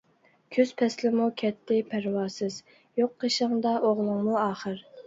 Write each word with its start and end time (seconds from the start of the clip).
كۈز 0.55 0.71
پەسلىمۇ 0.79 1.27
كەتتى 1.41 1.79
پەرۋاسىز، 1.93 2.59
يوق 3.03 3.17
قېشىڭدا 3.25 3.77
ئوغلۇڭمۇ 3.85 4.43
ئاخىر. 4.49 4.89